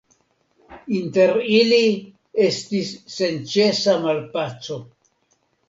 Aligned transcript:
Inter 0.99 1.33
ili 1.57 1.81
estis 2.47 2.91
senĉesa 3.19 3.97
malpaco. 4.09 4.83